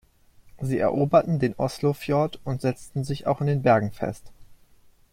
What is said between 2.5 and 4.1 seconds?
setzten sich auch in Bergen